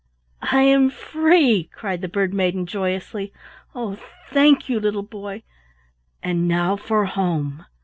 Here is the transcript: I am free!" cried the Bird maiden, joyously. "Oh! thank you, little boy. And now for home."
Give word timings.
I 0.51 0.63
am 0.63 0.89
free!" 0.89 1.65
cried 1.65 2.01
the 2.01 2.07
Bird 2.09 2.33
maiden, 2.33 2.65
joyously. 2.65 3.31
"Oh! 3.75 3.99
thank 4.31 4.67
you, 4.67 4.79
little 4.79 5.03
boy. 5.05 5.43
And 6.23 6.47
now 6.47 6.75
for 6.75 7.05
home." 7.05 7.65